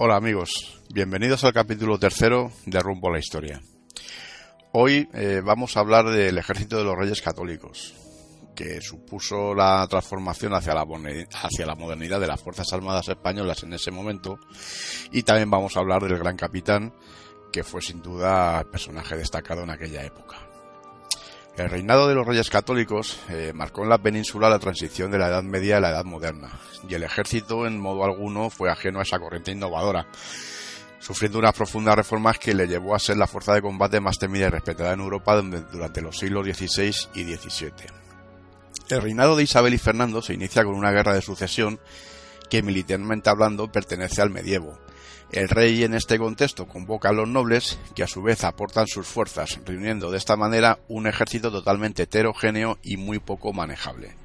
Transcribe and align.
Hola 0.00 0.14
amigos, 0.14 0.80
bienvenidos 0.94 1.42
al 1.42 1.52
capítulo 1.52 1.98
tercero 1.98 2.52
de 2.66 2.78
Rumbo 2.78 3.08
a 3.08 3.14
la 3.14 3.18
Historia. 3.18 3.60
Hoy 4.70 5.08
eh, 5.12 5.42
vamos 5.44 5.76
a 5.76 5.80
hablar 5.80 6.04
del 6.04 6.38
ejército 6.38 6.78
de 6.78 6.84
los 6.84 6.96
reyes 6.96 7.20
católicos, 7.20 7.94
que 8.54 8.80
supuso 8.80 9.56
la 9.56 9.84
transformación 9.90 10.54
hacia 10.54 10.72
la, 10.72 10.86
hacia 11.42 11.66
la 11.66 11.74
modernidad 11.74 12.20
de 12.20 12.28
las 12.28 12.40
Fuerzas 12.40 12.72
Armadas 12.72 13.08
Españolas 13.08 13.64
en 13.64 13.72
ese 13.72 13.90
momento, 13.90 14.38
y 15.10 15.24
también 15.24 15.50
vamos 15.50 15.76
a 15.76 15.80
hablar 15.80 16.00
del 16.02 16.16
gran 16.16 16.36
capitán, 16.36 16.94
que 17.52 17.64
fue 17.64 17.82
sin 17.82 18.00
duda 18.00 18.62
personaje 18.70 19.16
destacado 19.16 19.64
en 19.64 19.70
aquella 19.70 20.04
época. 20.04 20.47
El 21.58 21.70
reinado 21.70 22.06
de 22.06 22.14
los 22.14 22.24
reyes 22.24 22.50
católicos 22.50 23.18
eh, 23.30 23.50
marcó 23.52 23.82
en 23.82 23.88
la 23.88 23.98
península 23.98 24.48
la 24.48 24.60
transición 24.60 25.10
de 25.10 25.18
la 25.18 25.26
Edad 25.26 25.42
Media 25.42 25.78
a 25.78 25.80
la 25.80 25.90
Edad 25.90 26.04
Moderna, 26.04 26.52
y 26.88 26.94
el 26.94 27.02
ejército 27.02 27.66
en 27.66 27.80
modo 27.80 28.04
alguno 28.04 28.48
fue 28.48 28.70
ajeno 28.70 29.00
a 29.00 29.02
esa 29.02 29.18
corriente 29.18 29.50
innovadora, 29.50 30.06
sufriendo 31.00 31.40
unas 31.40 31.56
profundas 31.56 31.96
reformas 31.96 32.38
que 32.38 32.54
le 32.54 32.68
llevó 32.68 32.94
a 32.94 33.00
ser 33.00 33.16
la 33.16 33.26
fuerza 33.26 33.54
de 33.54 33.62
combate 33.62 33.98
más 33.98 34.18
temida 34.18 34.46
y 34.46 34.50
respetada 34.50 34.92
en 34.92 35.00
Europa 35.00 35.42
durante 35.42 36.00
los 36.00 36.16
siglos 36.16 36.46
XVI 36.46 36.94
y 37.14 37.24
XVII. 37.24 37.72
El 38.90 39.02
reinado 39.02 39.34
de 39.34 39.42
Isabel 39.42 39.74
y 39.74 39.78
Fernando 39.78 40.22
se 40.22 40.34
inicia 40.34 40.62
con 40.62 40.76
una 40.76 40.92
guerra 40.92 41.12
de 41.12 41.22
sucesión 41.22 41.80
que 42.48 42.62
militarmente 42.62 43.30
hablando 43.30 43.72
pertenece 43.72 44.22
al 44.22 44.30
medievo, 44.30 44.78
el 45.32 45.48
rey 45.48 45.84
en 45.84 45.92
este 45.92 46.18
contexto 46.18 46.66
convoca 46.66 47.10
a 47.10 47.12
los 47.12 47.28
nobles, 47.28 47.78
que 47.94 48.02
a 48.02 48.06
su 48.06 48.22
vez 48.22 48.44
aportan 48.44 48.86
sus 48.86 49.06
fuerzas, 49.06 49.60
reuniendo 49.66 50.10
de 50.10 50.16
esta 50.16 50.36
manera 50.36 50.78
un 50.88 51.06
ejército 51.06 51.50
totalmente 51.50 52.04
heterogéneo 52.04 52.78
y 52.82 52.96
muy 52.96 53.18
poco 53.18 53.52
manejable. 53.52 54.16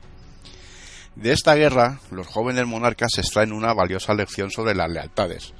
De 1.15 1.33
esta 1.33 1.55
guerra, 1.55 1.99
los 2.09 2.27
jóvenes 2.27 2.65
monarcas 2.65 3.17
extraen 3.17 3.51
una 3.51 3.73
valiosa 3.73 4.13
lección 4.13 4.49
sobre 4.49 4.75
las 4.75 4.89
lealtades, 4.89 5.53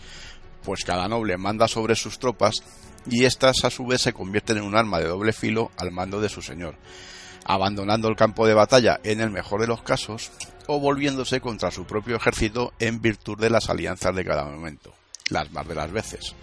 pues 0.64 0.86
cada 0.86 1.09
noble 1.09 1.38
manda 1.38 1.67
sobre 1.67 1.95
sus 1.95 2.19
tropas 2.19 2.55
y 3.05 3.25
éstas 3.25 3.66
a 3.66 3.69
su 3.69 3.86
vez 3.86 4.02
se 4.02 4.14
convierten 4.14 4.58
en 4.58 4.64
un 4.64 4.77
arma 4.77 4.99
de 4.99 5.08
doble 5.08 5.33
filo 5.33 5.71
al 5.77 5.91
mando 5.91 6.21
de 6.21 6.30
su 6.30 6.42
señor, 6.42 6.77
abandonando 7.43 8.08
el 8.08 8.15
campo 8.15 8.48
de 8.48 8.53
batalla 8.53 9.02
en 9.03 9.20
el 9.20 9.30
mejor 9.30 9.59
de 9.59 9.67
los 9.67 9.83
casos 9.83 10.32
o 10.67 10.80
volviéndose 10.80 11.42
contra 11.42 11.70
su 11.70 11.83
propio 11.83 12.15
ejército 12.15 12.71
en 12.80 13.02
virtud 13.02 13.37
de 13.37 13.49
las 13.49 13.70
alianzas 13.70 14.15
de 14.15 14.23
cada 14.23 14.45
momento 14.45 14.93
las 15.30 15.52
más 15.52 15.67
de 15.67 15.76
las 15.76 15.92
veces, 15.92 16.36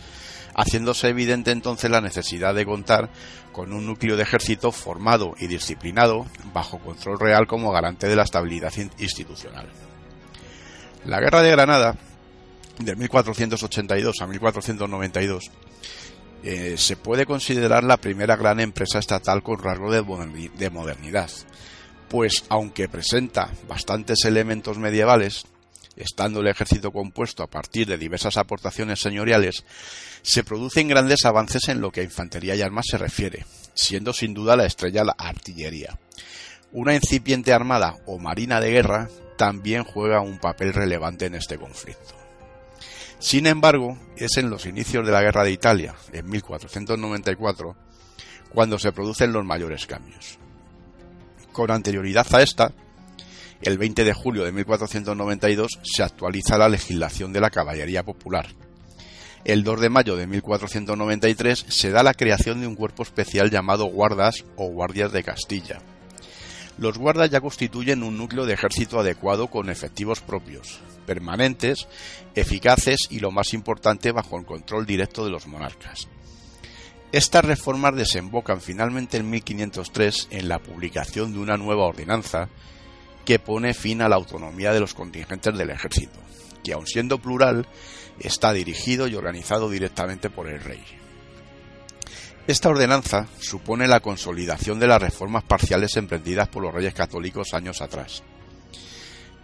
haciéndose 0.54 1.08
evidente 1.08 1.50
entonces 1.50 1.90
la 1.90 2.00
necesidad 2.00 2.54
de 2.54 2.64
contar 2.64 3.10
con 3.52 3.72
un 3.72 3.86
núcleo 3.86 4.16
de 4.16 4.22
ejército 4.22 4.72
formado 4.72 5.34
y 5.38 5.46
disciplinado 5.46 6.26
bajo 6.52 6.78
control 6.78 7.18
real 7.18 7.46
como 7.46 7.72
garante 7.72 8.08
de 8.08 8.16
la 8.16 8.22
estabilidad 8.22 8.72
institucional. 8.98 9.68
La 11.04 11.20
Guerra 11.20 11.42
de 11.42 11.50
Granada, 11.50 11.96
de 12.78 12.96
1482 12.96 14.16
a 14.20 14.26
1492, 14.26 15.50
eh, 16.42 16.74
se 16.78 16.96
puede 16.96 17.26
considerar 17.26 17.84
la 17.84 17.98
primera 17.98 18.36
gran 18.36 18.60
empresa 18.60 18.98
estatal 18.98 19.42
con 19.42 19.58
rasgo 19.58 19.90
de 19.90 20.70
modernidad, 20.70 21.30
pues 22.08 22.44
aunque 22.48 22.88
presenta 22.88 23.50
bastantes 23.68 24.24
elementos 24.24 24.78
medievales, 24.78 25.44
estando 26.02 26.40
el 26.40 26.48
ejército 26.48 26.92
compuesto 26.92 27.42
a 27.42 27.50
partir 27.50 27.86
de 27.86 27.98
diversas 27.98 28.36
aportaciones 28.36 29.00
señoriales, 29.00 29.64
se 30.22 30.44
producen 30.44 30.88
grandes 30.88 31.24
avances 31.24 31.68
en 31.68 31.80
lo 31.80 31.90
que 31.90 32.00
a 32.00 32.04
infantería 32.04 32.54
y 32.54 32.62
armas 32.62 32.86
se 32.90 32.98
refiere, 32.98 33.44
siendo 33.74 34.12
sin 34.12 34.34
duda 34.34 34.56
la 34.56 34.66
estrella 34.66 35.04
la 35.04 35.14
artillería. 35.18 35.98
Una 36.72 36.94
incipiente 36.94 37.52
armada 37.52 37.96
o 38.06 38.18
marina 38.18 38.60
de 38.60 38.70
guerra 38.70 39.08
también 39.36 39.84
juega 39.84 40.20
un 40.20 40.38
papel 40.38 40.72
relevante 40.72 41.26
en 41.26 41.34
este 41.34 41.58
conflicto. 41.58 42.14
Sin 43.18 43.46
embargo, 43.46 43.98
es 44.16 44.38
en 44.38 44.48
los 44.48 44.66
inicios 44.66 45.04
de 45.04 45.12
la 45.12 45.20
Guerra 45.20 45.44
de 45.44 45.52
Italia, 45.52 45.94
en 46.12 46.28
1494, 46.28 47.76
cuando 48.52 48.78
se 48.78 48.92
producen 48.92 49.32
los 49.32 49.44
mayores 49.44 49.86
cambios. 49.86 50.38
Con 51.52 51.70
anterioridad 51.70 52.26
a 52.34 52.42
esta, 52.42 52.72
el 53.62 53.78
20 53.78 54.04
de 54.04 54.12
julio 54.14 54.44
de 54.44 54.52
1492 54.52 55.80
se 55.82 56.02
actualiza 56.02 56.58
la 56.58 56.68
legislación 56.68 57.32
de 57.32 57.40
la 57.40 57.50
caballería 57.50 58.02
popular. 58.02 58.48
El 59.44 59.64
2 59.64 59.80
de 59.80 59.88
mayo 59.88 60.16
de 60.16 60.26
1493 60.26 61.66
se 61.68 61.90
da 61.90 62.02
la 62.02 62.14
creación 62.14 62.60
de 62.60 62.66
un 62.66 62.76
cuerpo 62.76 63.02
especial 63.02 63.50
llamado 63.50 63.86
guardas 63.86 64.44
o 64.56 64.66
guardias 64.66 65.12
de 65.12 65.22
Castilla. 65.22 65.80
Los 66.78 66.98
guardas 66.98 67.30
ya 67.30 67.40
constituyen 67.40 68.02
un 68.02 68.16
núcleo 68.16 68.46
de 68.46 68.54
ejército 68.54 69.00
adecuado 69.00 69.48
con 69.48 69.68
efectivos 69.68 70.20
propios, 70.20 70.80
permanentes, 71.06 71.88
eficaces 72.34 73.08
y 73.10 73.20
lo 73.20 73.30
más 73.30 73.52
importante 73.52 74.12
bajo 74.12 74.38
el 74.38 74.46
control 74.46 74.86
directo 74.86 75.24
de 75.24 75.30
los 75.30 75.46
monarcas. 75.46 76.08
Estas 77.12 77.44
reformas 77.44 77.96
desembocan 77.96 78.60
finalmente 78.60 79.16
en 79.16 79.28
1503 79.28 80.28
en 80.30 80.48
la 80.48 80.58
publicación 80.58 81.32
de 81.32 81.40
una 81.40 81.56
nueva 81.56 81.86
ordenanza 81.86 82.48
que 83.24 83.38
pone 83.38 83.74
fin 83.74 84.02
a 84.02 84.08
la 84.08 84.16
autonomía 84.16 84.72
de 84.72 84.80
los 84.80 84.94
contingentes 84.94 85.56
del 85.56 85.70
ejército, 85.70 86.18
que 86.64 86.72
aun 86.72 86.86
siendo 86.86 87.18
plural, 87.18 87.66
está 88.18 88.52
dirigido 88.52 89.08
y 89.08 89.14
organizado 89.14 89.70
directamente 89.70 90.30
por 90.30 90.48
el 90.48 90.60
rey. 90.60 90.82
Esta 92.46 92.68
ordenanza 92.68 93.28
supone 93.38 93.86
la 93.86 94.00
consolidación 94.00 94.80
de 94.80 94.88
las 94.88 95.00
reformas 95.00 95.44
parciales 95.44 95.96
emprendidas 95.96 96.48
por 96.48 96.62
los 96.62 96.74
reyes 96.74 96.94
católicos 96.94 97.54
años 97.54 97.80
atrás. 97.80 98.22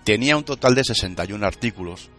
Tenía 0.04 0.36
un 0.36 0.44
total 0.44 0.74
de 0.74 0.84
61 0.84 1.46
artículos, 1.46 2.10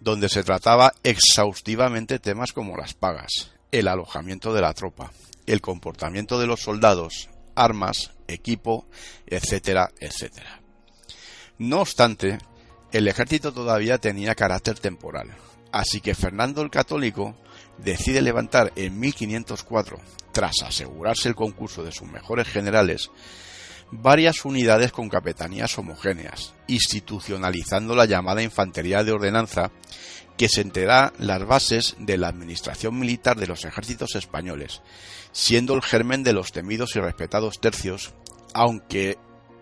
donde 0.00 0.28
se 0.28 0.42
trataba 0.42 0.94
exhaustivamente 1.02 2.18
temas 2.18 2.52
como 2.52 2.76
las 2.76 2.94
pagas, 2.94 3.52
el 3.70 3.88
alojamiento 3.88 4.54
de 4.54 4.62
la 4.62 4.72
tropa, 4.72 5.12
el 5.46 5.60
comportamiento 5.60 6.38
de 6.38 6.46
los 6.46 6.60
soldados, 6.60 7.28
armas, 7.54 8.12
equipo, 8.26 8.86
etcétera, 9.26 9.90
etcétera. 10.00 10.59
No 11.60 11.82
obstante, 11.82 12.38
el 12.90 13.06
ejército 13.06 13.52
todavía 13.52 13.98
tenía 13.98 14.34
carácter 14.34 14.78
temporal, 14.78 15.28
así 15.72 16.00
que 16.00 16.14
Fernando 16.14 16.62
el 16.62 16.70
Católico 16.70 17.36
decide 17.76 18.22
levantar 18.22 18.72
en 18.76 18.98
1504, 18.98 19.98
tras 20.32 20.54
asegurarse 20.64 21.28
el 21.28 21.34
concurso 21.34 21.84
de 21.84 21.92
sus 21.92 22.08
mejores 22.08 22.48
generales, 22.48 23.10
varias 23.90 24.46
unidades 24.46 24.90
con 24.90 25.10
capitanías 25.10 25.76
homogéneas, 25.76 26.54
institucionalizando 26.66 27.94
la 27.94 28.06
llamada 28.06 28.42
infantería 28.42 29.04
de 29.04 29.12
ordenanza 29.12 29.70
que 30.38 30.48
sentará 30.48 31.12
las 31.18 31.46
bases 31.46 31.94
de 31.98 32.16
la 32.16 32.28
administración 32.28 32.98
militar 32.98 33.36
de 33.38 33.48
los 33.48 33.66
ejércitos 33.66 34.14
españoles, 34.14 34.80
siendo 35.32 35.74
el 35.74 35.82
germen 35.82 36.22
de 36.22 36.32
los 36.32 36.52
temidos 36.52 36.96
y 36.96 37.00
respetados 37.00 37.60
tercios, 37.60 38.14
aunque 38.54 39.18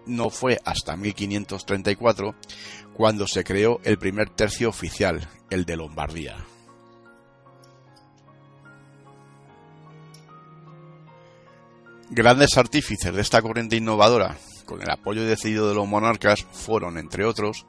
no 0.09 0.31
fue 0.31 0.59
hasta 0.65 0.97
1534 0.97 2.35
cuando 2.95 3.27
se 3.27 3.45
creó 3.45 3.81
el 3.85 3.99
primer 3.99 4.31
tercio 4.31 4.69
oficial, 4.69 5.29
el 5.51 5.65
de 5.65 5.77
Lombardía. 5.77 6.37
Grandes 12.11 12.57
artífices 12.57 13.15
de 13.15 13.21
esta 13.21 13.43
corriente 13.43 13.77
innovadora, 13.77 14.39
con 14.65 14.83
el 14.83 14.91
apoyo 14.91 15.25
decidido 15.25 15.69
de 15.69 15.75
los 15.75 15.87
monarcas, 15.87 16.47
fueron, 16.53 16.97
entre 16.97 17.25
otros, 17.25 17.67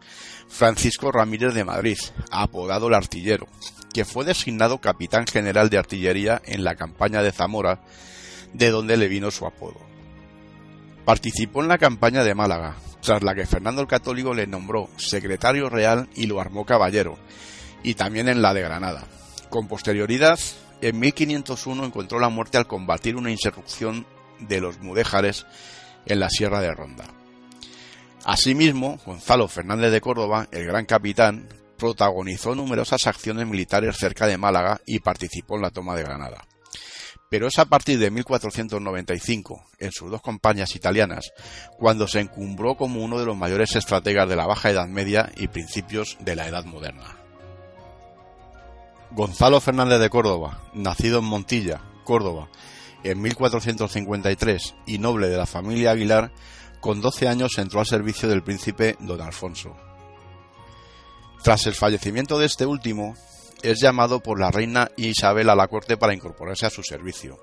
Francisco 0.47 1.11
Ramírez 1.11 1.53
de 1.53 1.65
Madrid, 1.65 1.97
apodado 2.31 2.87
el 2.87 2.93
artillero, 2.93 3.47
que 3.93 4.05
fue 4.05 4.23
designado 4.23 4.79
capitán 4.79 5.27
general 5.27 5.69
de 5.69 5.77
artillería 5.77 6.41
en 6.45 6.63
la 6.63 6.75
campaña 6.75 7.21
de 7.21 7.33
Zamora, 7.33 7.81
de 8.53 8.71
donde 8.71 8.97
le 8.97 9.09
vino 9.09 9.29
su 9.29 9.45
apodo. 9.45 9.89
Participó 11.09 11.63
en 11.63 11.69
la 11.69 11.79
campaña 11.79 12.23
de 12.23 12.35
Málaga, 12.35 12.75
tras 13.01 13.23
la 13.23 13.33
que 13.33 13.47
Fernando 13.47 13.81
el 13.81 13.87
Católico 13.87 14.35
le 14.35 14.45
nombró 14.45 14.91
secretario 14.97 15.67
real 15.67 16.07
y 16.13 16.27
lo 16.27 16.39
armó 16.39 16.67
caballero, 16.67 17.17
y 17.81 17.95
también 17.95 18.29
en 18.29 18.43
la 18.43 18.53
de 18.53 18.61
Granada. 18.61 19.07
Con 19.49 19.67
posterioridad, 19.67 20.37
en 20.81 20.99
1501 20.99 21.83
encontró 21.83 22.19
la 22.19 22.29
muerte 22.29 22.59
al 22.59 22.67
combatir 22.67 23.15
una 23.15 23.31
insurrección 23.31 24.05
de 24.37 24.61
los 24.61 24.81
mudéjares 24.81 25.47
en 26.05 26.19
la 26.19 26.29
Sierra 26.29 26.61
de 26.61 26.75
Ronda. 26.75 27.05
Asimismo, 28.23 28.99
Gonzalo 29.03 29.47
Fernández 29.47 29.91
de 29.91 30.01
Córdoba, 30.01 30.47
el 30.51 30.67
gran 30.67 30.85
capitán, 30.85 31.49
protagonizó 31.79 32.53
numerosas 32.53 33.07
acciones 33.07 33.47
militares 33.47 33.97
cerca 33.97 34.27
de 34.27 34.37
Málaga 34.37 34.79
y 34.85 34.99
participó 34.99 35.55
en 35.55 35.63
la 35.63 35.71
toma 35.71 35.95
de 35.95 36.03
Granada. 36.03 36.48
Pero 37.29 37.47
es 37.47 37.59
a 37.59 37.65
partir 37.65 37.99
de 37.99 38.09
1495, 38.09 39.63
en 39.77 39.91
sus 39.91 40.09
dos 40.09 40.21
compañías 40.21 40.75
italianas, 40.75 41.31
cuando 41.77 42.07
se 42.07 42.19
encumbró 42.19 42.75
como 42.75 43.03
uno 43.03 43.19
de 43.19 43.25
los 43.25 43.37
mayores 43.37 43.75
estrategas 43.75 44.27
de 44.27 44.35
la 44.35 44.47
Baja 44.47 44.71
Edad 44.71 44.87
Media 44.87 45.31
y 45.37 45.47
principios 45.47 46.17
de 46.21 46.35
la 46.35 46.47
Edad 46.47 46.65
Moderna. 46.65 47.17
Gonzalo 49.11 49.61
Fernández 49.61 49.99
de 49.99 50.09
Córdoba, 50.09 50.63
nacido 50.73 51.19
en 51.19 51.25
Montilla, 51.25 51.81
Córdoba, 52.03 52.49
en 53.03 53.21
1453 53.21 54.75
y 54.87 54.97
noble 54.97 55.29
de 55.29 55.37
la 55.37 55.45
familia 55.45 55.91
Aguilar, 55.91 56.31
con 56.79 57.01
12 57.01 57.27
años 57.27 57.57
entró 57.57 57.79
al 57.79 57.85
servicio 57.85 58.27
del 58.27 58.43
príncipe 58.43 58.97
don 58.99 59.21
Alfonso. 59.21 59.75
Tras 61.43 61.67
el 61.67 61.75
fallecimiento 61.75 62.39
de 62.39 62.45
este 62.47 62.65
último, 62.65 63.15
es 63.63 63.79
llamado 63.79 64.21
por 64.21 64.39
la 64.39 64.51
reina 64.51 64.91
Isabel 64.97 65.49
a 65.49 65.55
la 65.55 65.67
corte 65.67 65.97
para 65.97 66.13
incorporarse 66.13 66.65
a 66.65 66.69
su 66.69 66.83
servicio. 66.83 67.41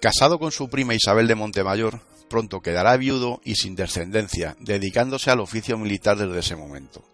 Casado 0.00 0.38
con 0.38 0.52
su 0.52 0.68
prima 0.68 0.94
Isabel 0.94 1.26
de 1.26 1.34
Montemayor, 1.34 2.00
pronto 2.28 2.60
quedará 2.60 2.96
viudo 2.96 3.40
y 3.44 3.54
sin 3.54 3.74
descendencia, 3.74 4.56
dedicándose 4.60 5.30
al 5.30 5.40
oficio 5.40 5.78
militar 5.78 6.16
desde 6.16 6.38
ese 6.38 6.56
momento. 6.56 7.04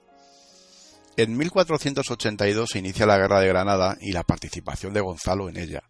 En 1.17 1.37
1482 1.37 2.71
se 2.73 2.79
inicia 2.79 3.07
la 3.07 3.19
Guerra 3.19 3.41
de 3.41 3.49
Granada 3.49 3.97
y 4.01 4.13
la 4.13 4.23
participación 4.23 4.95
de 4.95 5.01
Gonzalo 5.01 5.49
en 5.49 5.59
ella. 5.59 5.83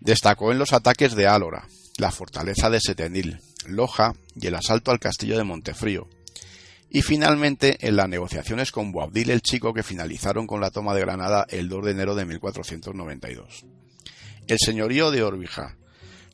Destacó 0.00 0.50
en 0.50 0.58
los 0.58 0.72
ataques 0.72 1.14
de 1.14 1.26
Álora, 1.26 1.68
la 1.98 2.10
fortaleza 2.10 2.70
de 2.70 2.80
Setenil, 2.80 3.40
Loja 3.66 4.14
y 4.34 4.46
el 4.46 4.54
asalto 4.54 4.90
al 4.90 5.00
castillo 5.00 5.36
de 5.36 5.44
Montefrío, 5.44 6.08
y 6.90 7.02
finalmente 7.02 7.86
en 7.86 7.96
las 7.96 8.08
negociaciones 8.08 8.72
con 8.72 8.92
Boabdil 8.92 9.30
el 9.30 9.42
Chico 9.42 9.74
que 9.74 9.82
finalizaron 9.82 10.46
con 10.46 10.60
la 10.60 10.70
toma 10.70 10.94
de 10.94 11.00
Granada 11.00 11.46
el 11.50 11.68
2 11.68 11.84
de 11.84 11.90
enero 11.90 12.14
de 12.14 12.24
1492. 12.24 13.64
El 14.46 14.58
señorío 14.58 15.10
de 15.10 15.22
Orbija, 15.22 15.76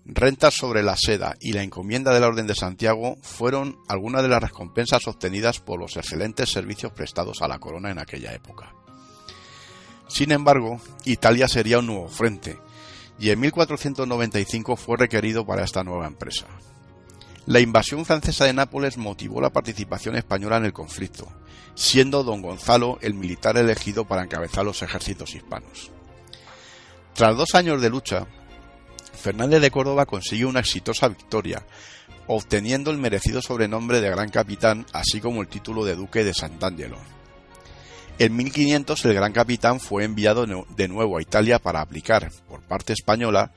rentas 0.05 0.55
sobre 0.55 0.83
la 0.83 0.97
seda 0.97 1.35
y 1.41 1.53
la 1.53 1.63
encomienda 1.63 2.13
de 2.15 2.21
la 2.21 2.29
Orden 2.29 2.47
de 2.47 2.55
Santiago 2.55 3.17
fueron 3.23 3.79
algunas 3.89 4.23
de 4.23 4.29
las 4.29 4.43
recompensas 4.43 5.07
obtenidas 5.09 5.59
por 5.59 5.81
los 5.81 5.97
excelentes 5.97 6.51
servicios 6.51 6.93
prestados 6.93 7.43
a 7.43 7.49
la 7.49 7.59
corona 7.59 7.91
en 7.91 7.99
aquella 7.99 8.33
época. 8.33 8.73
Sin 10.09 10.31
embargo, 10.31 10.81
Italia 11.05 11.49
sería 11.49 11.79
un 11.79 11.87
nuevo 11.87 12.09
frente, 12.09 12.59
y 13.19 13.31
en 13.31 13.41
1495 13.41 14.77
fue 14.77 14.97
requerido 14.97 15.47
para 15.47 15.65
esta 15.65 15.83
nueva 15.83 16.07
empresa. 16.07 16.47
La 17.47 17.61
invasión 17.61 18.07
francesa 18.07 18.47
de 18.47 18.55
Nápoles 18.55 18.97
motivó 18.97 19.41
la 19.41 19.53
participación 19.53 20.17
española 20.17 20.57
en 20.57 20.65
el 20.65 20.73
conflicto, 20.73 21.29
siendo 21.75 22.25
don 22.25 22.41
Gonzalo 22.41 22.99
el 23.03 23.13
militar 23.13 23.59
elegido 23.59 24.07
para 24.07 24.23
encabezar 24.23 24.65
los 24.65 24.83
ejércitos 24.83 25.35
hispanos. 25.35 25.91
Tras 27.13 27.37
dos 27.37 27.55
años 27.55 27.83
de 27.83 27.91
lucha, 27.91 28.27
Fernández 29.13 29.61
de 29.61 29.71
Córdoba 29.71 30.07
consiguió 30.07 30.49
una 30.49 30.61
exitosa 30.61 31.09
victoria, 31.09 31.67
obteniendo 32.27 32.91
el 32.91 32.97
merecido 32.97 33.43
sobrenombre 33.43 34.01
de 34.01 34.09
Gran 34.09 34.31
Capitán, 34.31 34.87
así 34.95 35.21
como 35.21 35.43
el 35.43 35.49
título 35.49 35.85
de 35.85 35.97
Duque 35.97 36.25
de 36.25 36.33
Sant'Angelo. 36.33 36.97
En 38.17 38.37
1500 38.37 39.05
el 39.07 39.15
Gran 39.15 39.33
Capitán 39.33 39.81
fue 39.81 40.05
enviado 40.05 40.47
de 40.47 40.89
nuevo 40.89 41.19
a 41.19 41.23
Italia 41.23 41.59
para 41.59 41.81
aplicar, 41.81 42.31
por 42.49 42.63
parte 42.63 42.93
española, 42.93 43.51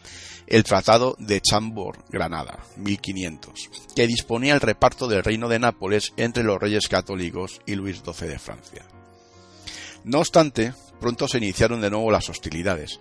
el 0.48 0.64
Tratado 0.64 1.16
de 1.20 1.42
Chambord-Granada, 1.42 2.58
1500, 2.78 3.70
que 3.96 4.08
disponía 4.08 4.56
el 4.56 4.62
reparto 4.62 5.08
del 5.08 5.24
reino 5.24 5.48
de 5.48 5.60
Nápoles 5.60 6.12
entre 6.18 6.44
los 6.44 6.60
reyes 6.60 6.88
católicos 6.88 7.62
y 7.68 7.76
Luis 7.76 8.02
XII 8.04 8.30
de 8.30 8.40
Francia. 8.40 8.86
No 10.04 10.20
obstante, 10.20 10.74
pronto 11.00 11.28
se 11.28 11.38
iniciaron 11.38 11.80
de 11.80 11.92
nuevo 11.92 12.10
las 12.10 12.28
hostilidades, 12.28 13.00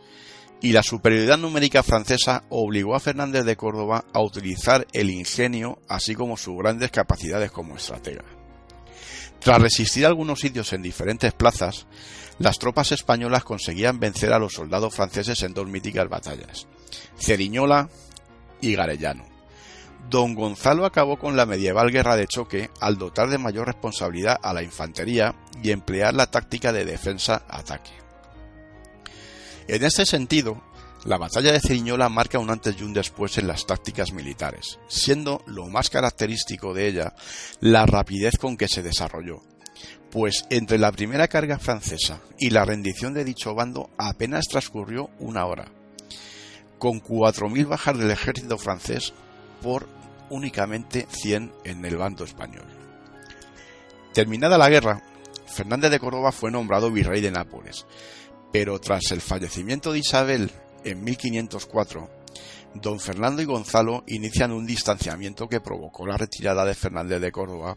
y 0.61 0.73
la 0.73 0.83
superioridad 0.83 1.39
numérica 1.39 1.83
francesa 1.83 2.45
obligó 2.51 2.95
a 2.95 3.01
Fernández 3.01 3.47
de 3.47 3.57
Córdoba 3.57 4.05
a 4.13 4.21
utilizar 4.21 4.87
el 4.93 5.09
ingenio 5.09 5.79
así 5.89 6.15
como 6.15 6.37
sus 6.37 6.59
grandes 6.59 6.91
capacidades 6.91 7.51
como 7.51 7.77
estratega. 7.77 8.36
Tras 9.41 9.61
resistir 9.61 10.07
algunos 10.07 10.41
sitios 10.41 10.73
en 10.73 10.83
diferentes 10.83 11.33
plazas, 11.33 11.87
las 12.39 12.59
tropas 12.59 12.93
españolas 12.93 13.45
conseguían 13.45 13.99
vencer 13.99 14.33
a 14.33 14.39
los 14.39 14.55
soldados 14.55 14.95
franceses 14.95 15.43
en 15.43 15.55
dos 15.55 15.67
míticas 15.67 16.09
batallas, 16.09 16.67
Ceriñola 17.19 17.89
y 18.61 18.75
Garellano. 18.75 19.25
Don 20.11 20.35
Gonzalo 20.35 20.85
acabó 20.85 21.19
con 21.19 21.37
la 21.37 21.47
medieval 21.47 21.91
guerra 21.91 22.17
de 22.17 22.29
choque 22.29 22.71
al 22.81 22.97
dotar 22.97 23.29
de 23.29 23.39
mayor 23.39 23.67
responsabilidad 23.67 24.39
a 24.41 24.53
la 24.53 24.63
infantería 24.63 25.35
y 25.63 25.73
emplear 25.73 26.15
la 26.15 26.31
táctica 26.31 26.73
de 26.73 26.85
defensa-ataque. 26.85 27.91
En 29.69 29.83
este 29.83 30.07
sentido, 30.07 30.63
la 31.07 31.19
batalla 31.19 31.53
de 31.53 31.61
Ceriñola 31.61 32.09
marca 32.09 32.41
un 32.41 32.51
antes 32.51 32.75
y 32.79 32.83
un 32.83 32.93
después 32.93 33.39
en 33.39 33.47
las 33.47 33.65
tácticas 33.65 34.13
militares, 34.13 34.81
siendo 34.89 35.41
lo 35.47 35.69
más 35.69 35.89
característico 35.89 36.75
de 36.75 36.89
ella 36.89 37.15
la 37.61 37.87
rapidez 37.87 38.39
con 38.39 38.57
que 38.57 38.67
se 38.67 38.83
desarrolló, 38.83 39.41
pues 40.11 40.47
entre 40.51 40.79
la 40.79 40.91
primera 40.91 41.29
carga 41.29 41.61
francesa 41.61 42.21
y 42.39 42.51
la 42.51 42.65
rendición 42.65 43.15
de 43.15 43.25
dicho 43.25 43.55
bando 43.55 43.89
apenas 43.97 44.49
transcurrió 44.49 45.09
una 45.21 45.47
hora, 45.47 45.71
con 46.79 47.01
4.000 47.01 47.69
bajas 47.69 47.97
del 47.97 48.11
ejército 48.11 48.59
francés 48.59 49.13
por 49.63 49.89
únicamente 50.29 51.07
100 51.09 51.53
en 51.63 51.85
el 51.85 51.97
bando 51.97 52.25
español. 52.25 52.67
Terminada 54.13 54.59
la 54.59 54.69
guerra, 54.69 55.03
Fernández 55.47 55.93
de 55.93 56.01
Córdoba 56.01 56.33
fue 56.33 56.51
nombrado 56.51 56.91
virrey 56.91 57.21
de 57.21 57.31
Nápoles, 57.31 57.87
pero 58.53 58.81
tras 58.81 59.13
el 59.13 59.21
fallecimiento 59.21 59.93
de 59.93 60.01
Isabel 60.01 60.51
en 60.87 61.03
1504, 61.03 62.09
don 62.75 63.01
Fernando 63.01 63.43
y 63.43 63.45
Gonzalo 63.45 64.05
inician 64.07 64.53
un 64.53 64.67
distanciamiento 64.67 65.49
que 65.49 65.61
provocó 65.61 66.07
la 66.07 66.17
retirada 66.17 66.65
de 66.65 66.75
Fernández 66.75 67.21
de 67.21 67.33
Córdoba 67.33 67.77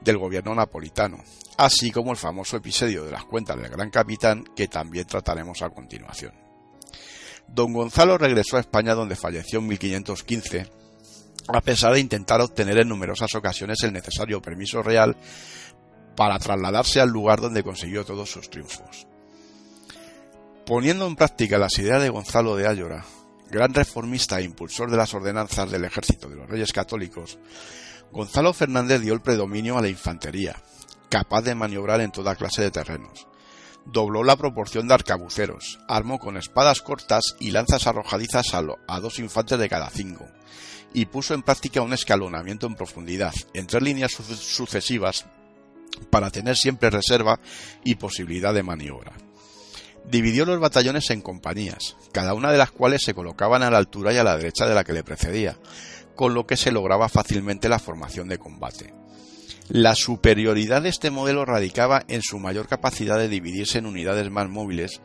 del 0.00 0.18
gobierno 0.18 0.54
napolitano, 0.54 1.18
así 1.56 1.90
como 1.90 2.12
el 2.12 2.16
famoso 2.16 2.56
episodio 2.56 3.04
de 3.04 3.12
las 3.12 3.24
cuentas 3.24 3.56
del 3.60 3.70
Gran 3.70 3.90
Capitán 3.90 4.44
que 4.54 4.68
también 4.68 5.06
trataremos 5.06 5.62
a 5.62 5.70
continuación. 5.70 6.32
Don 7.48 7.72
Gonzalo 7.72 8.18
regresó 8.18 8.56
a 8.56 8.60
España 8.60 8.94
donde 8.94 9.16
falleció 9.16 9.58
en 9.58 9.66
1515, 9.68 10.70
a 11.48 11.60
pesar 11.60 11.94
de 11.94 12.00
intentar 12.00 12.40
obtener 12.40 12.78
en 12.78 12.88
numerosas 12.88 13.34
ocasiones 13.34 13.82
el 13.82 13.92
necesario 13.92 14.40
permiso 14.42 14.82
real 14.82 15.16
para 16.16 16.38
trasladarse 16.38 17.00
al 17.00 17.10
lugar 17.10 17.40
donde 17.40 17.62
consiguió 17.62 18.04
todos 18.04 18.30
sus 18.30 18.50
triunfos. 18.50 19.06
Poniendo 20.66 21.06
en 21.06 21.14
práctica 21.14 21.58
las 21.58 21.78
ideas 21.78 22.02
de 22.02 22.08
Gonzalo 22.08 22.56
de 22.56 22.66
Ayora, 22.66 23.04
gran 23.48 23.72
reformista 23.72 24.40
e 24.40 24.42
impulsor 24.42 24.90
de 24.90 24.96
las 24.96 25.14
ordenanzas 25.14 25.70
del 25.70 25.84
ejército 25.84 26.28
de 26.28 26.34
los 26.34 26.50
reyes 26.50 26.72
católicos, 26.72 27.38
Gonzalo 28.10 28.52
Fernández 28.52 29.00
dio 29.00 29.14
el 29.14 29.20
predominio 29.20 29.78
a 29.78 29.80
la 29.80 29.88
infantería, 29.88 30.60
capaz 31.08 31.42
de 31.42 31.54
maniobrar 31.54 32.00
en 32.00 32.10
toda 32.10 32.34
clase 32.34 32.62
de 32.62 32.72
terrenos. 32.72 33.28
Dobló 33.84 34.24
la 34.24 34.34
proporción 34.34 34.88
de 34.88 34.94
arcabuceros, 34.94 35.78
armó 35.86 36.18
con 36.18 36.36
espadas 36.36 36.82
cortas 36.82 37.36
y 37.38 37.52
lanzas 37.52 37.86
arrojadizas 37.86 38.52
a, 38.52 39.00
dos 39.00 39.20
infantes 39.20 39.60
de 39.60 39.68
cada 39.68 39.88
cinco, 39.90 40.26
y 40.92 41.06
puso 41.06 41.34
en 41.34 41.44
práctica 41.44 41.80
un 41.80 41.92
escalonamiento 41.92 42.66
en 42.66 42.74
profundidad, 42.74 43.34
en 43.54 43.68
tres 43.68 43.84
líneas 43.84 44.10
sucesivas, 44.10 45.26
para 46.10 46.32
tener 46.32 46.56
siempre 46.56 46.90
reserva 46.90 47.38
y 47.84 47.94
posibilidad 47.94 48.52
de 48.52 48.64
maniobra. 48.64 49.12
Dividió 50.10 50.44
los 50.44 50.60
batallones 50.60 51.10
en 51.10 51.20
compañías, 51.20 51.96
cada 52.12 52.34
una 52.34 52.52
de 52.52 52.58
las 52.58 52.70
cuales 52.70 53.02
se 53.04 53.14
colocaban 53.14 53.62
a 53.62 53.70
la 53.70 53.78
altura 53.78 54.12
y 54.12 54.18
a 54.18 54.24
la 54.24 54.36
derecha 54.36 54.66
de 54.66 54.74
la 54.74 54.84
que 54.84 54.92
le 54.92 55.02
precedía, 55.02 55.56
con 56.14 56.32
lo 56.32 56.46
que 56.46 56.56
se 56.56 56.70
lograba 56.70 57.08
fácilmente 57.08 57.68
la 57.68 57.78
formación 57.78 58.28
de 58.28 58.38
combate. 58.38 58.94
La 59.68 59.96
superioridad 59.96 60.82
de 60.82 60.90
este 60.90 61.10
modelo 61.10 61.44
radicaba 61.44 62.04
en 62.06 62.22
su 62.22 62.38
mayor 62.38 62.68
capacidad 62.68 63.18
de 63.18 63.28
dividirse 63.28 63.78
en 63.78 63.86
unidades 63.86 64.30
más 64.30 64.48
móviles 64.48 65.00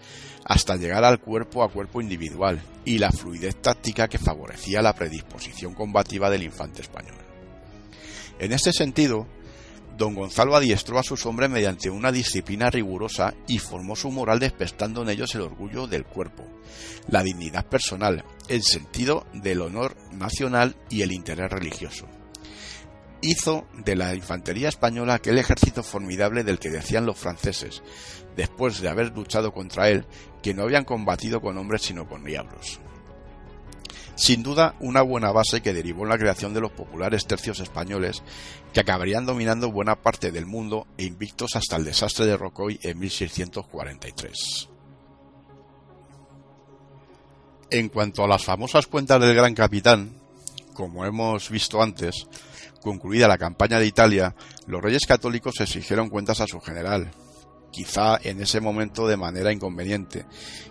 hasta 0.46 0.75
llegar 0.75 1.03
al 1.03 1.20
cuerpo 1.20 1.63
a 1.63 1.72
cuerpo 1.72 2.00
individual 2.00 2.62
y 2.86 3.00
la 3.00 3.12
fluidez 3.12 3.55
táctica 3.55 4.08
que 4.08 4.20
favorecía 4.20 4.84
la 4.84 4.93
predisposición 4.93 5.74
combativa 5.74 6.29
del 6.29 6.43
infante 6.43 6.81
español. 6.81 7.17
En 8.38 8.51
este 8.51 8.72
sentido, 8.72 9.27
Don 9.98 10.15
Gonzalo 10.15 10.55
adiestró 10.55 11.00
a 11.00 11.03
sus 11.03 11.25
hombres 11.25 11.50
mediante 11.50 11.89
una 11.89 12.12
disciplina 12.12 12.69
rigurosa 12.69 13.33
y 13.48 13.60
formó 13.60 13.95
su 13.95 14.10
moral 14.12 14.39
despertando 14.39 15.03
en 15.03 15.10
ellos 15.10 15.36
el 15.36 15.41
orgullo 15.41 15.88
del 15.88 16.05
cuerpo, 16.05 16.48
la 17.07 17.24
dignidad 17.24 17.65
personal, 17.65 18.24
el 18.48 18.63
sentido 18.63 19.25
del 19.33 19.62
honor 19.62 19.95
nacional 20.12 20.75
y 20.89 21.01
el 21.01 21.12
interés 21.12 21.51
religioso. 21.51 22.07
Hizo 23.21 23.67
de 23.86 23.95
la 23.95 24.15
infantería 24.15 24.69
española 24.69 25.15
aquel 25.15 25.38
ejército 25.38 25.83
formidable 25.83 26.43
del 26.43 26.57
que 26.57 26.71
decían 26.71 27.05
los 27.05 27.19
franceses, 27.19 27.83
después 28.36 28.81
de 28.81 28.89
haber 28.89 29.12
luchado 29.12 29.51
contra 29.51 29.89
él, 29.89 30.07
que 30.41 30.55
no 30.55 30.63
habían 30.63 30.86
combatido 30.86 31.41
con 31.41 31.57
hombres 31.57 31.83
sino 31.83 32.07
con 32.07 32.24
diablos. 32.24 32.79
Sin 34.15 34.44
duda, 34.44 34.75
una 34.80 35.01
buena 35.01 35.32
base 35.32 35.62
que 35.62 35.74
derivó 35.74 36.03
en 36.03 36.10
la 36.10 36.18
creación 36.18 36.53
de 36.53 36.62
los 36.62 36.72
populares 36.72 37.25
tercios 37.25 37.60
españoles, 37.60 38.22
que 38.74 38.82
acabarían 38.82 39.25
dominando 39.25 39.72
buena 39.72 39.96
parte 39.96 40.32
del 40.32 40.46
mundo 40.46 40.88
e 40.98 41.06
invictos 41.06 41.56
hasta 41.56 41.77
el 41.77 41.86
desastre 41.86 42.25
de 42.25 42.38
Rocoy 42.38 42.80
en 42.84 43.00
1643. 43.00 44.70
En 47.72 47.89
cuanto 47.89 48.24
a 48.24 48.27
las 48.27 48.44
famosas 48.44 48.86
cuentas 48.86 49.22
del 49.22 49.34
gran 49.34 49.56
capitán, 49.56 50.13
como 50.74 51.06
hemos 51.06 51.50
visto 51.50 51.82
antes, 51.82 52.27
concluida 52.82 53.27
la 53.27 53.38
campaña 53.38 53.80
de 53.80 53.86
Italia, 53.86 54.36
los 54.68 54.82
reyes 54.82 55.06
católicos 55.08 55.60
exigieron 55.60 56.10
cuentas 56.10 56.41
a 56.41 56.48
su 56.48 56.60
general, 56.60 57.12
quizá 57.72 58.20
en 58.22 58.41
ese 58.41 58.60
momento 58.60 59.08
de 59.08 59.18
manera 59.18 59.53
inconveniente, 59.53 60.25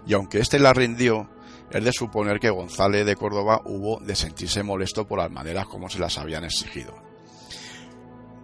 y 0.07 0.13
aunque 0.13 0.41
éste 0.41 0.59
la 0.59 0.75
rindió, 0.75 1.31
es 1.71 1.85
de 1.85 1.93
suponer 1.93 2.41
que 2.41 2.51
González 2.51 3.07
de 3.07 3.17
Córdoba 3.17 3.63
hubo 3.65 4.01
de 4.01 4.17
sentirse 4.17 4.63
molesto 4.63 5.07
por 5.07 5.19
las 5.19 5.31
maneras 5.31 5.67
como 5.67 5.89
se 5.89 5.99
las 5.99 6.19
habían 6.19 6.45
exigido. 6.45 6.95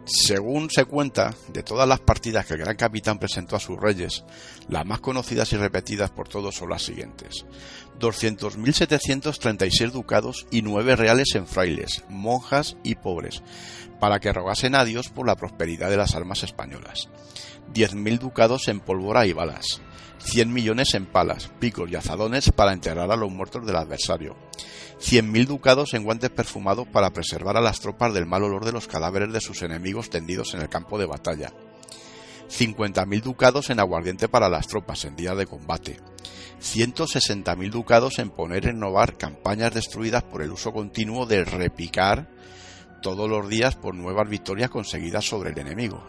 Según 0.08 0.70
se 0.70 0.84
cuenta, 0.84 1.34
de 1.48 1.64
todas 1.64 1.88
las 1.88 1.98
partidas 1.98 2.46
que 2.46 2.54
el 2.54 2.60
gran 2.60 2.76
capitán 2.76 3.18
presentó 3.18 3.56
a 3.56 3.60
sus 3.60 3.76
reyes, 3.76 4.24
las 4.68 4.86
más 4.86 5.00
conocidas 5.00 5.52
y 5.52 5.56
repetidas 5.56 6.10
por 6.10 6.28
todos 6.28 6.54
son 6.54 6.70
las 6.70 6.82
siguientes. 6.82 7.44
200.736 7.98 9.90
ducados 9.90 10.46
y 10.52 10.62
nueve 10.62 10.94
reales 10.94 11.34
en 11.34 11.48
frailes, 11.48 12.04
monjas 12.08 12.76
y 12.84 12.94
pobres, 12.94 13.42
para 14.00 14.20
que 14.20 14.32
rogasen 14.32 14.74
a 14.74 14.84
Dios 14.84 15.08
por 15.08 15.26
la 15.26 15.36
prosperidad 15.36 15.90
de 15.90 15.96
las 15.96 16.14
armas 16.14 16.42
españolas. 16.42 17.08
10.000 17.72 18.18
ducados 18.18 18.68
en 18.68 18.80
pólvora 18.80 19.26
y 19.26 19.32
balas, 19.32 19.80
100 20.18 20.52
millones 20.52 20.94
en 20.94 21.06
palas, 21.06 21.50
picos 21.58 21.90
y 21.90 21.96
azadones 21.96 22.50
para 22.52 22.72
enterrar 22.72 23.10
a 23.10 23.16
los 23.16 23.30
muertos 23.30 23.66
del 23.66 23.76
adversario, 23.76 24.36
100.000 25.00 25.46
ducados 25.46 25.94
en 25.94 26.04
guantes 26.04 26.30
perfumados 26.30 26.86
para 26.88 27.10
preservar 27.10 27.56
a 27.56 27.60
las 27.60 27.80
tropas 27.80 28.14
del 28.14 28.26
mal 28.26 28.44
olor 28.44 28.64
de 28.64 28.72
los 28.72 28.86
cadáveres 28.86 29.32
de 29.32 29.40
sus 29.40 29.62
enemigos 29.62 30.10
tendidos 30.10 30.54
en 30.54 30.62
el 30.62 30.68
campo 30.68 30.98
de 30.98 31.06
batalla, 31.06 31.52
50.000 32.48 33.22
ducados 33.22 33.70
en 33.70 33.80
aguardiente 33.80 34.28
para 34.28 34.48
las 34.48 34.68
tropas 34.68 35.04
en 35.04 35.16
día 35.16 35.34
de 35.34 35.46
combate, 35.46 36.00
160.000 36.62 37.70
ducados 37.70 38.18
en 38.18 38.30
poner 38.30 38.64
y 38.64 38.66
renovar 38.68 39.16
campañas 39.16 39.74
destruidas 39.74 40.22
por 40.22 40.42
el 40.42 40.52
uso 40.52 40.72
continuo 40.72 41.26
de 41.26 41.44
repicar 41.44 42.35
todos 43.06 43.30
los 43.30 43.48
días 43.48 43.76
por 43.76 43.94
nuevas 43.94 44.28
victorias 44.28 44.68
conseguidas 44.68 45.24
sobre 45.24 45.50
el 45.50 45.58
enemigo. 45.60 46.04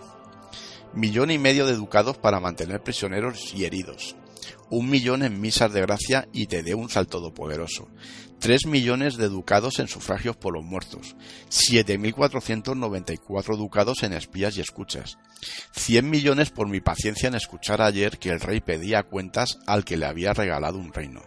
Millón 0.95 1.29
y 1.29 1.37
medio 1.37 1.67
de 1.67 1.75
ducados 1.75 2.17
para 2.17 2.39
mantener 2.39 2.81
prisioneros 2.81 3.53
y 3.53 3.65
heridos, 3.65 4.15
un 4.71 4.89
millón 4.89 5.21
en 5.21 5.39
misas 5.39 5.71
de 5.73 5.81
gracia 5.81 6.27
y 6.33 6.47
te 6.47 6.73
un 6.73 6.89
al 6.95 7.05
Todopoderoso, 7.05 7.87
tres 8.39 8.65
millones 8.65 9.15
de 9.17 9.29
ducados 9.29 9.77
en 9.77 9.87
sufragios 9.87 10.37
por 10.37 10.55
los 10.55 10.63
muertos, 10.63 11.15
siete 11.49 11.99
mil 11.99 12.15
cuatrocientos 12.15 12.75
noventa 12.75 13.13
y 13.13 13.17
cuatro 13.17 13.57
ducados 13.57 14.01
en 14.01 14.13
espías 14.13 14.57
y 14.57 14.61
escuchas, 14.61 15.19
cien 15.75 16.09
millones 16.09 16.49
por 16.49 16.67
mi 16.67 16.79
paciencia 16.79 17.27
en 17.27 17.35
escuchar 17.35 17.79
ayer 17.79 18.17
que 18.17 18.29
el 18.29 18.39
rey 18.39 18.59
pedía 18.59 19.03
cuentas 19.03 19.59
al 19.67 19.85
que 19.85 19.97
le 19.97 20.07
había 20.07 20.33
regalado 20.33 20.79
un 20.79 20.91
reino. 20.91 21.21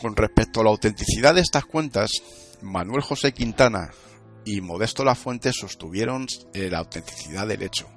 Con 0.00 0.16
respecto 0.16 0.60
a 0.60 0.64
la 0.64 0.70
autenticidad 0.70 1.34
de 1.34 1.40
estas 1.40 1.64
cuentas, 1.64 2.10
Manuel 2.60 3.02
José 3.02 3.32
Quintana, 3.32 3.90
y 4.46 4.60
Modesto 4.60 5.04
La 5.04 5.14
Fuente 5.14 5.52
sostuvieron 5.52 6.26
eh, 6.54 6.70
la 6.70 6.78
autenticidad 6.78 7.46
del 7.46 7.62
hecho. 7.62 7.88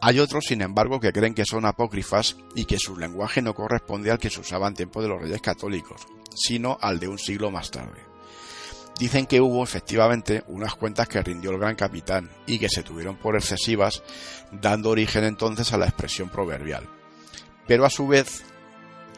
Hay 0.00 0.20
otros, 0.20 0.44
sin 0.46 0.62
embargo, 0.62 1.00
que 1.00 1.12
creen 1.12 1.34
que 1.34 1.44
son 1.44 1.64
apócrifas 1.64 2.36
y 2.54 2.66
que 2.66 2.78
su 2.78 2.96
lenguaje 2.96 3.42
no 3.42 3.54
corresponde 3.54 4.12
al 4.12 4.18
que 4.18 4.30
se 4.30 4.40
usaba 4.40 4.68
en 4.68 4.74
tiempo 4.74 5.02
de 5.02 5.08
los 5.08 5.20
reyes 5.20 5.40
católicos, 5.40 6.02
sino 6.36 6.78
al 6.80 7.00
de 7.00 7.08
un 7.08 7.18
siglo 7.18 7.50
más 7.50 7.70
tarde. 7.70 8.06
Dicen 8.98 9.26
que 9.26 9.40
hubo 9.40 9.64
efectivamente 9.64 10.44
unas 10.48 10.74
cuentas 10.74 11.08
que 11.08 11.22
rindió 11.22 11.50
el 11.50 11.58
gran 11.58 11.76
capitán 11.76 12.30
y 12.46 12.58
que 12.58 12.68
se 12.68 12.82
tuvieron 12.82 13.16
por 13.16 13.34
excesivas, 13.34 14.02
dando 14.52 14.90
origen 14.90 15.24
entonces 15.24 15.72
a 15.72 15.78
la 15.78 15.86
expresión 15.86 16.28
proverbial. 16.28 16.88
Pero 17.66 17.84
a 17.84 17.90
su 17.90 18.06
vez 18.06 18.44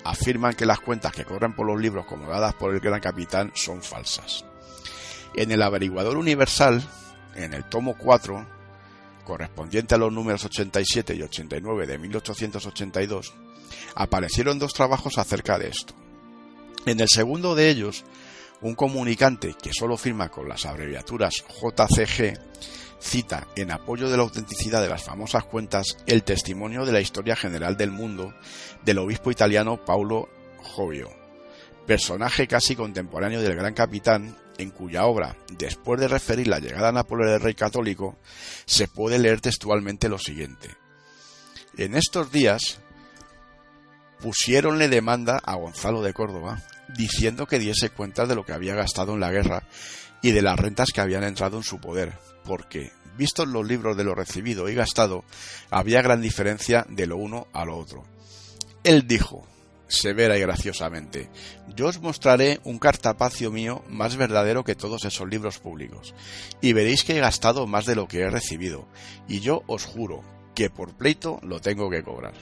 afirman 0.05 0.55
que 0.55 0.67
las 0.67 0.81
cuentas 0.81 1.13
que 1.13 1.25
corren 1.25 1.55
por 1.55 1.67
los 1.67 1.81
libros 1.81 2.07
como 2.07 2.29
dadas 2.29 2.55
por 2.55 2.75
el 2.75 2.81
gran 2.81 3.01
capitán 3.01 3.53
son 3.55 3.83
falsas. 3.83 4.45
En 5.35 5.51
el 5.51 5.63
averiguador 5.63 6.17
universal, 6.17 6.83
en 7.35 7.55
el 7.55 7.65
tomo 7.65 7.97
4, 7.97 8.47
correspondiente 9.25 9.95
a 9.95 9.99
los 9.99 10.13
números 10.13 10.45
87 10.45 11.15
y 11.15 11.23
89 11.23 11.87
de 11.87 11.99
1882, 11.99 13.35
aparecieron 13.95 14.59
dos 14.59 14.73
trabajos 14.73 15.19
acerca 15.19 15.59
de 15.59 15.69
esto. 15.69 15.95
En 16.87 17.01
el 17.01 17.09
segundo 17.09 17.55
de 17.55 17.69
ellos, 17.69 18.05
un 18.63 18.75
comunicante 18.75 19.55
que 19.61 19.73
solo 19.73 19.97
firma 19.97 20.29
con 20.29 20.49
las 20.49 20.67
abreviaturas 20.67 21.45
JCG 21.49 22.39
cita 23.01 23.49
en 23.57 23.71
apoyo 23.71 24.11
de 24.11 24.17
la 24.17 24.23
autenticidad 24.23 24.83
de 24.83 24.89
las 24.89 25.03
famosas 25.03 25.45
cuentas 25.45 25.97
el 26.07 26.23
testimonio 26.23 26.85
de 26.85 26.93
la 26.93 27.01
historia 27.01 27.35
general 27.35 27.77
del 27.77 27.91
mundo 27.91 28.35
del 28.85 28.99
obispo 28.99 29.31
italiano 29.31 29.83
Paulo 29.85 30.29
Jovio, 30.63 31.11
personaje 31.87 32.47
casi 32.47 32.77
contemporáneo 32.77 33.41
del 33.41 33.57
gran 33.57 33.73
capitán 33.73 34.37
en 34.59 34.71
cuya 34.71 35.07
obra, 35.07 35.37
después 35.57 35.99
de 35.99 36.09
referir 36.09 36.47
la 36.47 36.59
llegada 36.59 36.91
a 36.91 36.93
Napoleón 36.93 37.33
del 37.33 37.41
Rey 37.41 37.55
Católico, 37.55 38.19
se 38.67 38.89
puede 38.89 39.19
leer 39.19 39.41
textualmente 39.41 40.11
lo 40.11 40.19
siguiente. 40.19 40.69
En 41.79 41.97
estos 41.97 42.31
días 42.31 42.81
pusiéronle 44.21 44.89
demanda 44.89 45.41
a 45.43 45.55
Gonzalo 45.55 46.03
de 46.03 46.13
Córdoba, 46.13 46.63
diciendo 46.97 47.47
que 47.47 47.59
diese 47.59 47.91
cuenta 47.91 48.27
de 48.27 48.35
lo 48.35 48.45
que 48.45 48.53
había 48.53 48.75
gastado 48.75 49.15
en 49.15 49.21
la 49.21 49.31
guerra 49.31 49.65
y 50.23 50.33
de 50.33 50.43
las 50.43 50.59
rentas 50.59 50.91
que 50.93 51.01
habían 51.01 51.25
entrado 51.25 51.57
en 51.57 51.63
su 51.63 51.81
poder, 51.81 52.19
porque, 52.45 52.93
vistos 53.17 53.49
los 53.49 53.67
libros 53.67 53.97
de 53.97 54.05
lo 54.05 54.15
recibido 54.15 54.69
y 54.69 54.75
gastado, 54.75 55.25
había 55.71 56.03
gran 56.03 56.21
diferencia 56.21 56.87
de 56.89 57.07
lo 57.07 57.17
uno 57.17 57.47
a 57.53 57.65
lo 57.65 57.79
otro. 57.79 58.05
Él 58.85 59.07
dijo, 59.07 59.47
severa 59.89 60.37
y 60.39 60.41
graciosamente, 60.41 61.29
yo 61.75 61.89
os 61.89 62.01
mostraré 62.01 62.61
un 62.65 62.79
cartapacio 62.79 63.51
mío 63.51 63.83
más 63.89 64.17
verdadero 64.17 64.65
que 64.65 64.75
todos 64.75 65.05
esos 65.05 65.29
libros 65.29 65.59
públicos, 65.59 66.15
y 66.61 66.73
veréis 66.73 67.05
que 67.05 67.17
he 67.17 67.21
gastado 67.21 67.67
más 67.67 67.87
de 67.87 67.97
lo 67.97 68.07
que 68.09 68.21
he 68.21 68.31
recibido, 68.31 68.87
y 69.29 69.41
yo 69.41 69.63
os 69.67 69.85
juro 69.85 70.23
que 70.55 70.71
por 70.71 70.95
pleito 70.95 71.41
lo 71.43 71.61
tengo 71.61 71.91
que 71.91 72.03
cobrar. 72.03 72.35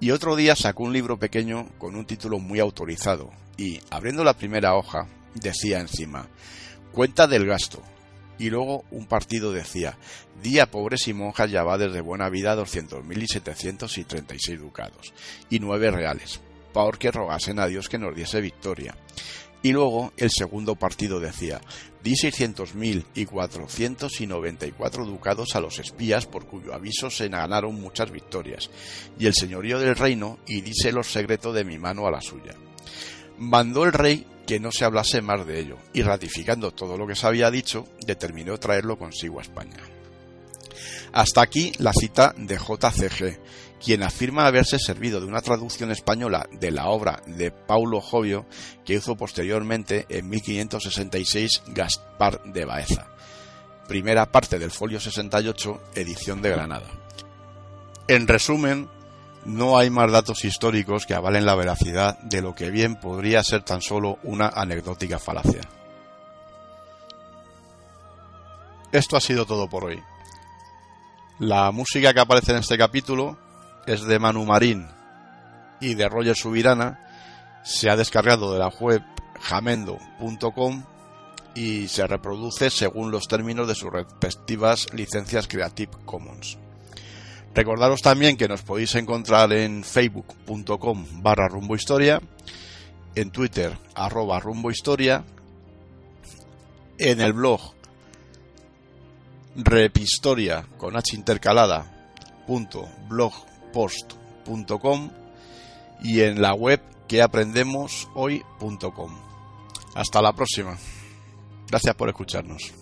Y 0.00 0.12
otro 0.12 0.36
día 0.36 0.54
sacó 0.54 0.84
un 0.84 0.92
libro 0.92 1.18
pequeño 1.18 1.68
con 1.78 1.96
un 1.96 2.04
título 2.04 2.38
muy 2.38 2.60
autorizado, 2.60 3.30
y, 3.56 3.80
abriendo 3.90 4.22
la 4.22 4.34
primera 4.34 4.76
hoja, 4.76 5.08
decía 5.34 5.80
encima, 5.80 6.28
cuenta 6.92 7.26
del 7.26 7.46
gasto, 7.46 7.82
y 8.38 8.50
luego 8.50 8.84
un 8.92 9.06
partido 9.06 9.52
decía, 9.52 9.98
día 10.40 10.70
pobres 10.70 11.08
y 11.08 11.14
monjas 11.14 11.50
ya 11.50 11.64
va 11.64 11.78
desde 11.78 12.00
buena 12.00 12.28
vida 12.28 12.54
doscientos 12.54 13.04
mil 13.04 13.20
y 13.20 13.26
setecientos 13.26 13.98
y 13.98 14.04
treinta 14.04 14.36
y 14.36 14.38
seis 14.38 14.60
ducados, 14.60 15.12
y 15.50 15.58
nueve 15.58 15.90
reales, 15.90 16.40
porque 16.72 17.10
rogasen 17.10 17.58
a 17.58 17.66
Dios 17.66 17.88
que 17.88 17.98
nos 17.98 18.14
diese 18.14 18.40
victoria. 18.40 18.94
Y 19.62 19.72
luego 19.72 20.12
el 20.16 20.30
segundo 20.30 20.76
partido 20.76 21.18
decía, 21.18 21.60
di 22.02 22.14
seiscientos 22.14 22.74
mil 22.74 23.04
y 23.14 23.24
cuatrocientos 23.24 24.20
y 24.20 24.26
noventa 24.26 24.66
y 24.66 24.72
cuatro 24.72 25.04
ducados 25.04 25.56
a 25.56 25.60
los 25.60 25.78
espías 25.80 26.26
por 26.26 26.46
cuyo 26.46 26.72
aviso 26.72 27.10
se 27.10 27.28
ganaron 27.28 27.80
muchas 27.80 28.10
victorias, 28.10 28.70
y 29.18 29.26
el 29.26 29.34
señorío 29.34 29.80
del 29.80 29.96
reino, 29.96 30.38
y 30.46 30.60
dice 30.60 30.92
los 30.92 31.08
secretos 31.08 31.54
de 31.54 31.64
mi 31.64 31.78
mano 31.78 32.06
a 32.06 32.10
la 32.10 32.20
suya. 32.20 32.54
Mandó 33.38 33.84
el 33.84 33.92
rey 33.92 34.26
que 34.46 34.60
no 34.60 34.72
se 34.72 34.84
hablase 34.84 35.20
más 35.20 35.46
de 35.46 35.60
ello, 35.60 35.76
y 35.92 36.02
ratificando 36.02 36.70
todo 36.70 36.96
lo 36.96 37.06
que 37.06 37.16
se 37.16 37.26
había 37.26 37.50
dicho, 37.50 37.84
determinó 38.06 38.58
traerlo 38.58 38.96
consigo 38.96 39.40
a 39.40 39.42
España. 39.42 39.76
Hasta 41.12 41.42
aquí 41.42 41.72
la 41.78 41.92
cita 41.92 42.34
de 42.36 42.56
JCG, 42.56 43.38
quien 43.82 44.02
afirma 44.02 44.46
haberse 44.46 44.78
servido 44.78 45.20
de 45.20 45.26
una 45.26 45.40
traducción 45.40 45.90
española 45.90 46.48
de 46.52 46.70
la 46.70 46.88
obra 46.88 47.22
de 47.26 47.50
Paulo 47.50 48.00
Jovio 48.00 48.46
que 48.84 48.94
hizo 48.94 49.16
posteriormente 49.16 50.06
en 50.08 50.28
1566 50.28 51.62
Gaspar 51.68 52.42
de 52.44 52.64
Baeza. 52.64 53.06
Primera 53.86 54.30
parte 54.30 54.58
del 54.58 54.70
folio 54.70 55.00
68, 55.00 55.80
edición 55.94 56.42
de 56.42 56.50
Granada. 56.50 56.86
En 58.06 58.26
resumen, 58.28 58.88
no 59.44 59.78
hay 59.78 59.88
más 59.90 60.10
datos 60.12 60.44
históricos 60.44 61.06
que 61.06 61.14
avalen 61.14 61.46
la 61.46 61.54
veracidad 61.54 62.18
de 62.20 62.42
lo 62.42 62.54
que 62.54 62.70
bien 62.70 62.96
podría 62.96 63.42
ser 63.42 63.62
tan 63.62 63.80
solo 63.80 64.18
una 64.22 64.48
anecdótica 64.48 65.18
falacia. 65.18 65.62
Esto 68.92 69.16
ha 69.16 69.20
sido 69.20 69.46
todo 69.46 69.68
por 69.68 69.84
hoy. 69.84 70.02
La 71.38 71.70
música 71.70 72.12
que 72.12 72.20
aparece 72.20 72.52
en 72.52 72.58
este 72.58 72.76
capítulo 72.76 73.38
es 73.88 74.04
de 74.04 74.18
Manu 74.18 74.44
Marín 74.44 74.86
y 75.80 75.94
de 75.94 76.08
Roger 76.08 76.36
Subirana. 76.36 77.00
Se 77.62 77.88
ha 77.88 77.96
descargado 77.96 78.52
de 78.52 78.58
la 78.58 78.68
web 78.68 79.02
jamendo.com 79.40 80.84
y 81.54 81.88
se 81.88 82.06
reproduce 82.06 82.70
según 82.70 83.10
los 83.10 83.26
términos 83.26 83.66
de 83.66 83.74
sus 83.74 83.90
respectivas 83.90 84.86
licencias 84.92 85.48
Creative 85.48 85.92
Commons. 86.04 86.58
Recordaros 87.54 88.02
también 88.02 88.36
que 88.36 88.46
nos 88.46 88.62
podéis 88.62 88.94
encontrar 88.94 89.52
en 89.52 89.82
facebook.com 89.82 91.22
barra 91.22 91.48
rumbohistoria, 91.48 92.20
en 93.14 93.30
twitter 93.30 93.76
arroba 93.94 94.38
rumbohistoria, 94.38 95.24
en 96.98 97.20
el 97.20 97.32
blog 97.32 97.60
repistoria 99.56 100.64
con 100.76 100.96
h 100.96 101.16
intercalada 101.16 102.12
punto 102.46 102.88
blogpost.com 103.72 105.10
y 106.02 106.20
en 106.20 106.40
la 106.40 106.54
web 106.54 106.80
queaprendemoshoy.com. 107.08 109.18
Hasta 109.94 110.22
la 110.22 110.32
próxima. 110.32 110.78
Gracias 111.68 111.94
por 111.94 112.08
escucharnos. 112.08 112.72